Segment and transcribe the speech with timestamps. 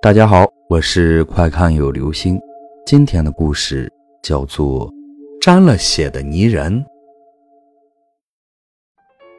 [0.00, 2.38] 大家好，我是快看有流星。
[2.86, 3.92] 今天的故事
[4.22, 4.88] 叫做
[5.40, 6.72] 《沾了血的泥人》。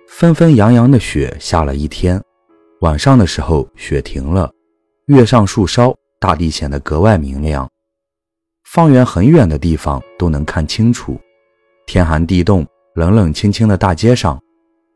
[0.09, 2.21] 纷纷扬扬的雪下了一天，
[2.81, 4.51] 晚上的时候雪停了，
[5.05, 7.65] 月上树梢，大地显得格外明亮。
[8.65, 11.17] 方圆很远的地方都能看清楚。
[11.87, 14.37] 天寒地冻，冷冷清清的大街上，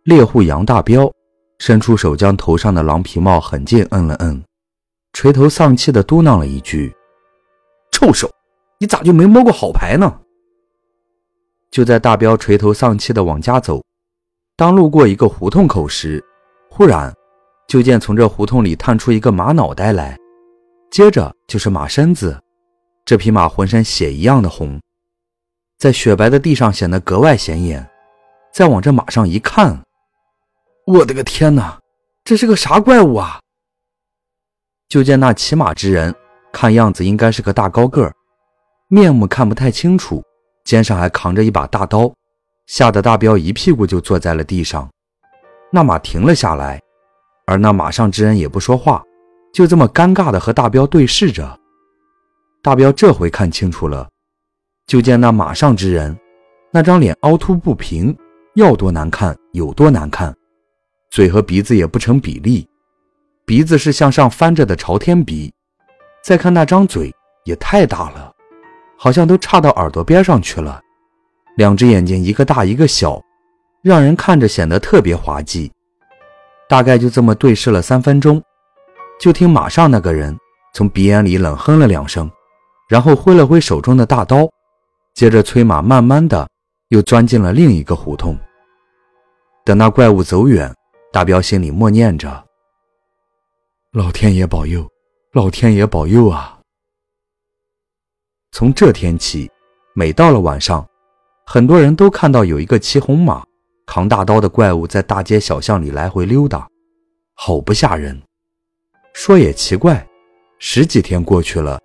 [0.04, 1.10] 猎户杨大彪
[1.60, 4.44] 伸出手将头上的狼皮帽狠劲摁了摁。
[5.14, 6.94] 垂头丧气的嘟囔了一句
[7.92, 8.30] ：“臭手，
[8.80, 10.12] 你咋就没摸过好牌呢？”
[11.72, 13.82] 就在大彪垂头丧气的往家走，
[14.56, 16.24] 当路过一个胡同口时，
[16.70, 17.14] 忽然
[17.68, 20.18] 就见从这胡同里探出一个马脑袋来，
[20.92, 22.40] 接着就是马身子。
[23.06, 24.82] 这匹马浑身血一样的红，
[25.78, 27.88] 在雪白的地上显得格外显眼。
[28.54, 29.84] 再往这马上一看，
[30.86, 31.80] 我的个天哪，
[32.24, 33.40] 这是个啥怪物啊！
[34.94, 36.14] 就见那骑马之人，
[36.52, 38.14] 看样子应该是个大高个儿，
[38.90, 40.24] 面目看不太清楚，
[40.66, 42.14] 肩上还扛着一把大刀，
[42.68, 44.88] 吓得大彪一屁股就坐在了地上。
[45.72, 46.80] 那马停了下来，
[47.48, 49.04] 而那马上之人也不说话，
[49.52, 51.60] 就这么尴尬的和大彪对视着。
[52.62, 54.08] 大彪这回看清楚了，
[54.86, 56.16] 就见那马上之人，
[56.72, 58.16] 那张脸凹凸不平，
[58.54, 60.32] 要多难看有多难看，
[61.10, 62.68] 嘴和鼻子也不成比例。
[63.46, 65.54] 鼻子是向上翻着的朝天鼻，
[66.24, 67.14] 再看那张嘴
[67.44, 68.32] 也太大了，
[68.98, 70.80] 好像都差到耳朵边上去了。
[71.58, 73.22] 两只眼睛一个大一个小，
[73.82, 75.70] 让人看着显得特别滑稽。
[76.70, 78.42] 大概就这么对视了三分钟，
[79.20, 80.36] 就听马上那个人
[80.74, 82.32] 从鼻眼里冷哼了两声，
[82.88, 84.48] 然后挥了挥手中的大刀，
[85.14, 86.48] 接着催马慢慢的
[86.88, 88.40] 又钻进了另一个胡同。
[89.66, 90.74] 等那怪物走远，
[91.12, 92.44] 大彪心里默念着。
[93.94, 94.90] 老天爷保佑，
[95.34, 96.60] 老天爷保佑啊！
[98.52, 99.48] 从这天起，
[99.94, 100.84] 每到了晚上，
[101.46, 103.46] 很多人都看到有一个骑红马、
[103.86, 106.68] 扛大刀的怪物在大街小巷里来回溜达，
[107.36, 108.20] 好不吓人。
[109.14, 110.04] 说也奇怪，
[110.58, 111.80] 十几天过去了，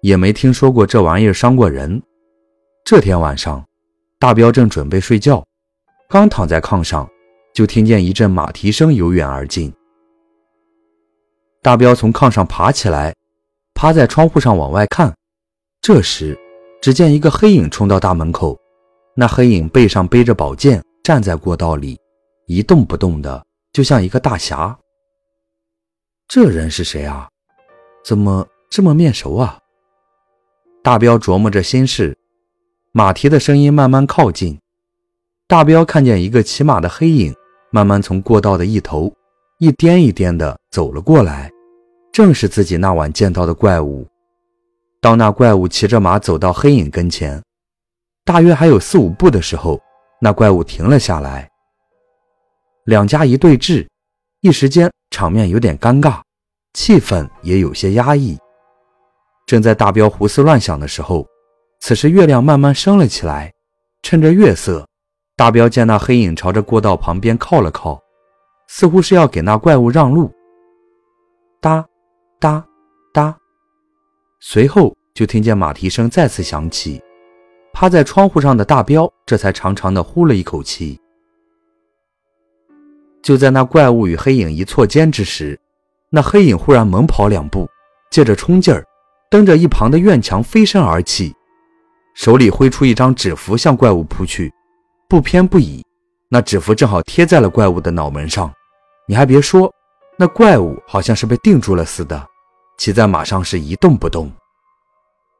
[0.00, 2.02] 也没听说过这玩意儿伤过人。
[2.86, 3.62] 这天晚上，
[4.18, 5.46] 大彪正准备睡觉，
[6.08, 7.06] 刚躺在炕上，
[7.52, 9.70] 就听见一阵马蹄声由远而近。
[11.62, 13.14] 大彪从炕上爬起来，
[13.74, 15.14] 趴在窗户上往外看。
[15.82, 16.38] 这时，
[16.80, 18.58] 只见一个黑影冲到大门口。
[19.14, 21.98] 那黑影背上背着宝剑，站在过道里，
[22.46, 24.78] 一动不动的，就像一个大侠。
[26.28, 27.28] 这人是谁啊？
[28.04, 29.58] 怎么这么面熟啊？
[30.82, 32.16] 大彪琢磨着心事。
[32.92, 34.58] 马蹄的声音慢慢靠近，
[35.46, 37.34] 大彪看见一个骑马的黑影，
[37.70, 39.12] 慢慢从过道的一头。
[39.58, 41.50] 一颠一颠的走了过来，
[42.12, 44.06] 正是自己那晚见到的怪物。
[45.00, 47.42] 当那怪物骑着马走到黑影跟前，
[48.24, 49.80] 大约还有四五步的时候，
[50.20, 51.50] 那怪物停了下来。
[52.84, 53.84] 两家一对峙，
[54.42, 56.20] 一时间场面有点尴尬，
[56.74, 58.38] 气氛也有些压抑。
[59.46, 61.26] 正在大彪胡思乱想的时候，
[61.80, 63.52] 此时月亮慢慢升了起来，
[64.02, 64.86] 趁着月色，
[65.36, 68.00] 大彪见那黑影朝着过道旁边靠了靠。
[68.68, 70.32] 似乎是要给那怪物让路。
[71.62, 71.86] 哒，
[72.38, 72.64] 哒，
[73.12, 73.36] 哒，
[74.40, 77.02] 随后就听见马蹄声再次响起。
[77.74, 80.98] 趴在窗户上的大彪这才长长的呼了一口气。
[83.22, 85.60] 就在那怪物与黑影一错肩之时，
[86.08, 87.68] 那黑影忽然猛跑两步，
[88.10, 88.82] 借着冲劲儿，
[89.30, 91.34] 蹬着一旁的院墙飞身而起，
[92.14, 94.50] 手里挥出一张纸符向怪物扑去。
[95.10, 95.84] 不偏不倚，
[96.30, 98.50] 那纸符正好贴在了怪物的脑门上。
[99.06, 99.70] 你还别说，
[100.20, 102.28] 那怪物好像是被定住了似的，
[102.76, 104.30] 骑在马上是一动不动。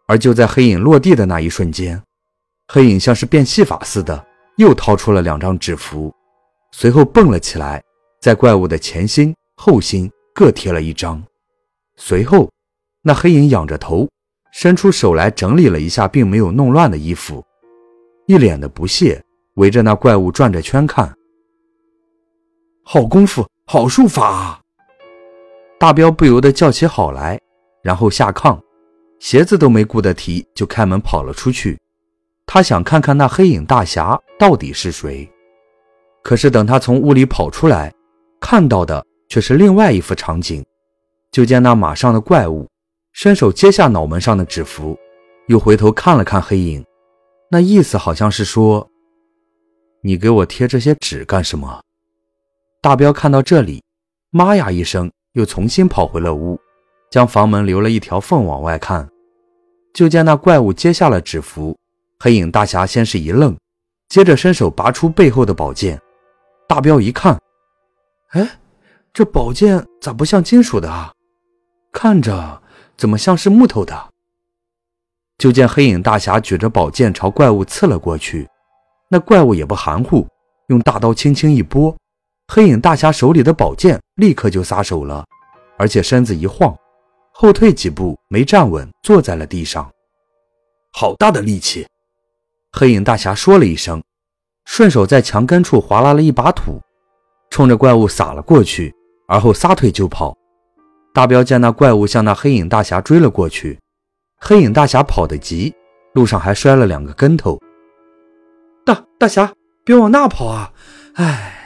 [0.06, 2.02] 而就在黑影落地的那一瞬间，
[2.68, 4.26] 黑影像是变戏法似的，
[4.56, 6.10] 又掏出了两张纸符，
[6.72, 7.82] 随后蹦了起来，
[8.22, 11.22] 在怪物的前心、后心各贴了一张。
[11.96, 12.50] 随后，
[13.02, 14.08] 那黑影仰着头，
[14.50, 17.44] 伸出手来整理了一下并没有弄乱的衣服，
[18.26, 19.22] 一脸的不屑，
[19.56, 21.14] 围着那怪物转着圈看。
[22.82, 23.46] 好功夫！
[23.66, 24.26] 好术法！
[24.26, 24.59] 啊！
[25.80, 27.40] 大彪不由得叫起好来，
[27.82, 28.60] 然后下炕，
[29.18, 31.80] 鞋子都没顾得提，就开门跑了出去。
[32.44, 35.26] 他想看看那黑影大侠到底是谁。
[36.22, 37.90] 可是等他从屋里跑出来，
[38.42, 40.62] 看到的却是另外一幅场景。
[41.32, 42.68] 就见那马上的怪物
[43.12, 44.98] 伸手接下脑门上的纸符，
[45.46, 46.84] 又回头看了看黑影，
[47.50, 48.86] 那意思好像是说
[50.04, 51.80] ：“你给我贴这些纸干什么？”
[52.82, 53.82] 大彪看到这里，
[54.28, 56.58] 妈呀一声，又重新跑回了屋。
[57.10, 59.10] 将房门留了一条缝往外看，
[59.92, 61.76] 就见那怪物揭下了纸符。
[62.20, 63.56] 黑影大侠先是一愣，
[64.08, 66.00] 接着伸手拔出背后的宝剑。
[66.68, 67.36] 大彪一看，
[68.28, 68.60] 哎，
[69.12, 71.12] 这宝剑咋不像金属的啊？
[71.90, 72.62] 看着
[72.96, 74.10] 怎么像是木头的？
[75.38, 78.48] 就见黑影大侠举着宝剑朝怪物刺了过去，
[79.08, 80.28] 那怪物也不含糊，
[80.68, 81.96] 用大刀轻轻一拨，
[82.52, 85.24] 黑影大侠手里的宝剑立刻就撒手了，
[85.78, 86.76] 而且身子一晃，
[87.32, 89.88] 后退几步，没站稳，坐在了地上。
[90.92, 91.86] 好大的力气！
[92.72, 94.02] 黑影大侠说了一声，
[94.64, 96.80] 顺手在墙根处划拉了一把土，
[97.50, 98.92] 冲着怪物撒了过去，
[99.28, 100.36] 而后撒腿就跑。
[101.14, 103.78] 大彪见那怪物向那黑影大侠追了过去。
[104.40, 105.72] 黑影大侠跑得急，
[106.14, 107.60] 路上还摔了两个跟头。
[108.84, 109.52] 大大侠，
[109.84, 110.72] 别往那跑啊！
[111.14, 111.59] 哎，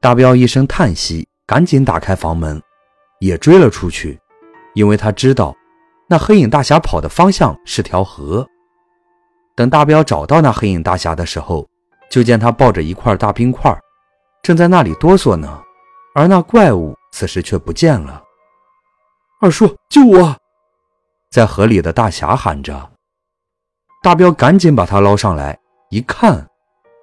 [0.00, 2.62] 大彪一声叹息，赶紧打开房门，
[3.18, 4.16] 也追了出去，
[4.74, 5.52] 因为他知道
[6.08, 8.46] 那黑影大侠跑的方向是条河。
[9.56, 11.68] 等大彪找到那黑影大侠的时候，
[12.08, 13.76] 就见他抱着一块大冰块，
[14.40, 15.60] 正在那里哆嗦呢，
[16.14, 18.22] 而那怪物此时却不见了。
[19.40, 20.36] 二叔，救我！
[21.28, 22.92] 在河里的大侠喊着
[24.00, 25.58] ：“大彪，赶紧把他捞上来！”
[25.90, 26.48] 一看，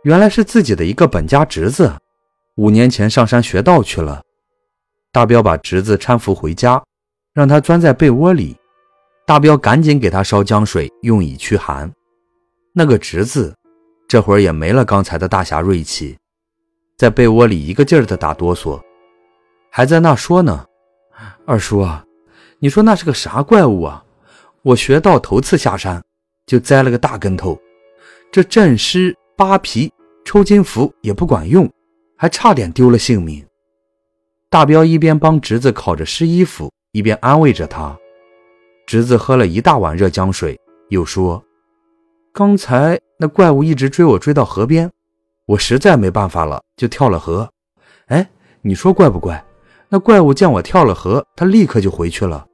[0.03, 1.93] 原来是自己的一个本家侄子，
[2.55, 4.21] 五年前上山学道去了。
[5.11, 6.81] 大彪把侄子搀扶回家，
[7.33, 8.55] 让他钻在被窝里。
[9.25, 11.91] 大彪赶紧给他烧姜水，用以驱寒。
[12.73, 13.53] 那个侄子
[14.07, 16.17] 这会儿也没了刚才的大侠锐气，
[16.97, 18.81] 在被窝里一个劲儿的打哆嗦，
[19.69, 20.65] 还在那说呢
[21.45, 22.05] ：“二叔啊，
[22.59, 24.03] 你说那是个啥怪物啊？”
[24.63, 26.01] 我学到头次下山，
[26.45, 27.59] 就栽了个大跟头，
[28.31, 29.91] 这镇尸、扒皮、
[30.23, 31.71] 抽筋符也不管用，
[32.15, 33.45] 还差点丢了性命。
[34.49, 37.97] 大彪一边帮侄子烤着湿衣服，一边安慰着他。
[38.87, 40.59] 侄子喝了一大碗热姜水，
[40.89, 41.43] 又说
[42.31, 44.89] ：“刚才那怪物一直追我，追到河边，
[45.45, 47.49] 我实在没办法了，就跳了河。
[48.07, 48.29] 哎，
[48.61, 49.43] 你说怪不怪？
[49.89, 52.45] 那怪物见我跳了河，他立刻就回去了。”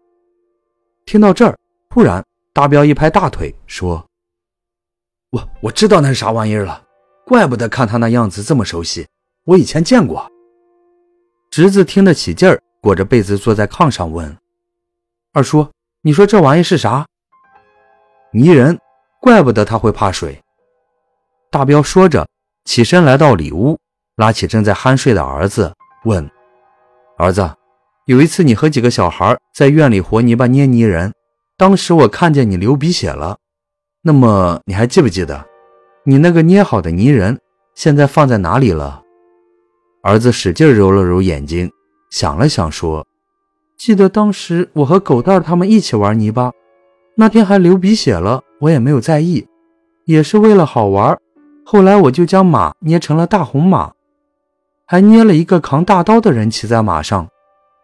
[1.05, 1.57] 听到这儿。
[1.89, 4.07] 突然，大彪一拍大腿，说
[5.31, 6.85] ：“我我知道那是啥玩意儿了，
[7.25, 9.05] 怪不得看他那样子这么熟悉，
[9.45, 10.29] 我以前见过。”
[11.51, 14.38] 侄子听得起劲儿，裹着被子坐在炕上问
[15.33, 15.67] ：“二叔，
[16.01, 17.05] 你说这玩意是啥？”
[18.31, 18.79] 泥人，
[19.19, 20.41] 怪不得他会怕水。
[21.49, 22.27] 大彪说着，
[22.63, 23.77] 起身来到里屋，
[24.15, 25.73] 拉起正在酣睡的儿子，
[26.05, 26.29] 问
[27.19, 27.49] ：“儿子，
[28.05, 31.13] 有一次你和几个小孩在院里和泥巴捏泥人。”
[31.57, 33.38] 当时我看见你流鼻血了，
[34.01, 35.45] 那么你还记不记得，
[36.05, 37.39] 你那个捏好的泥人
[37.75, 39.03] 现在放在哪里了？
[40.03, 41.71] 儿子使劲揉了揉眼睛，
[42.09, 43.06] 想了想说
[43.77, 46.51] ：“记得当时我和狗蛋他们一起玩泥巴，
[47.15, 49.48] 那天还流鼻血了，我也没有在意，
[50.06, 51.18] 也是为了好玩。
[51.63, 53.92] 后来我就将马捏成了大红马，
[54.86, 57.27] 还捏了一个扛大刀的人骑在马上，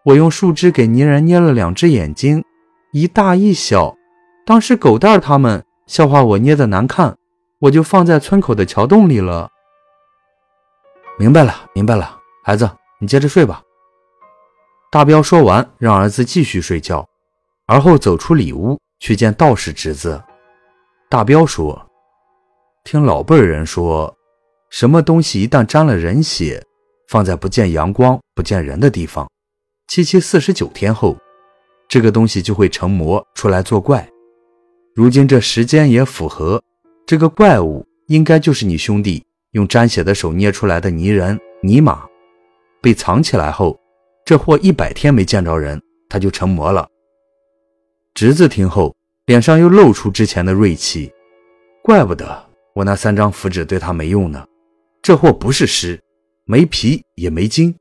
[0.05, 2.43] 我用树枝给泥人捏了两只眼睛。”
[2.93, 3.95] 一大一小，
[4.45, 7.15] 当时狗蛋他们笑话我捏的难看，
[7.59, 9.49] 我就放在村口的桥洞里了。
[11.19, 12.69] 明白了，明白了，孩子，
[12.99, 13.63] 你接着睡吧。
[14.91, 17.07] 大彪说完，让儿子继续睡觉，
[17.65, 20.23] 而后走出里屋去见道士侄子。
[21.09, 21.89] 大彪说
[22.85, 24.15] ：“听老辈人说，
[24.69, 26.63] 什么东西一旦沾了人血，
[27.09, 29.27] 放在不见阳光、不见人的地方，
[29.87, 31.17] 七七四十九天后。”
[31.89, 34.07] 这个东西就会成魔出来作怪。
[34.93, 36.61] 如今这时间也符合，
[37.05, 42.05] 这个怪物应该就是你兄弟用沾血的手捏出来的泥人泥马，
[42.81, 43.79] 被藏起来后，
[44.25, 46.87] 这货一百天没见着人，他就成魔了。
[48.13, 51.11] 侄子听后，脸上又露出之前的锐气，
[51.83, 54.45] 怪不得我那三张符纸对他没用呢。
[55.01, 56.01] 这货不是尸，
[56.45, 57.75] 没皮也没筋。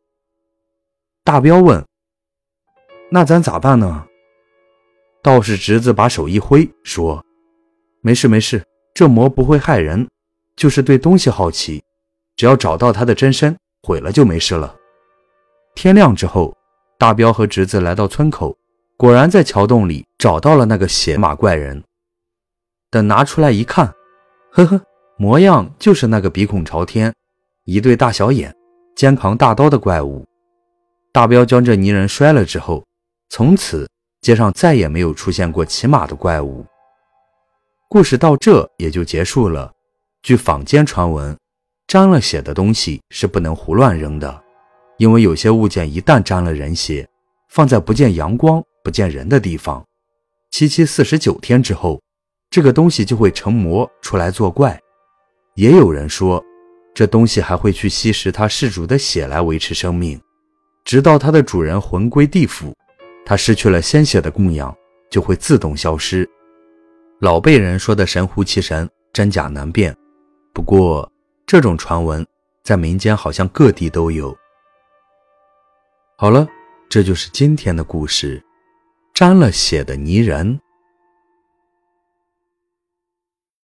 [1.24, 1.84] 大彪问。
[3.10, 4.06] 那咱咋办呢？
[5.22, 7.24] 道士侄子把手一挥，说
[8.00, 10.08] ：“没事没事，这魔不会害人，
[10.56, 11.82] 就是对东西好奇。
[12.34, 14.74] 只要找到他的真身，毁了就没事了。”
[15.74, 16.56] 天亮之后，
[16.98, 18.56] 大彪和侄子来到村口，
[18.96, 21.82] 果然在桥洞里找到了那个血马怪人。
[22.90, 23.94] 等拿出来一看，
[24.52, 24.80] 呵呵，
[25.18, 27.14] 模样就是那个鼻孔朝天、
[27.64, 28.54] 一对大小眼、
[28.94, 30.26] 肩扛大刀的怪物。
[31.12, 32.84] 大彪将这泥人摔了之后。
[33.28, 33.88] 从此，
[34.20, 36.64] 街上再也没有出现过骑马的怪物。
[37.88, 39.72] 故事到这也就结束了。
[40.26, 41.38] 据坊间传闻，
[41.86, 44.42] 沾了血的东西是不能胡乱扔的，
[44.98, 47.08] 因为有些物件一旦沾了人血，
[47.48, 49.86] 放在不见阳光、不见人的地方，
[50.50, 52.02] 七七四十九天之后，
[52.50, 54.76] 这个东西就会成魔出来作怪。
[55.54, 56.44] 也有人说，
[56.92, 60.20] 这东西还会去吸食它事主的血来维持生命，
[60.84, 62.74] 直到它的主人魂归地府，
[63.24, 64.76] 它失去了鲜血的供养，
[65.08, 66.28] 就会自动消失。
[67.20, 69.96] 老辈人说的神乎其神，真假难辨。
[70.56, 71.12] 不过
[71.46, 72.26] 这种传闻
[72.64, 74.34] 在民间好像各地都有。
[76.16, 76.48] 好了，
[76.88, 78.42] 这就是今天的故事，
[79.12, 80.58] 沾了血的泥人。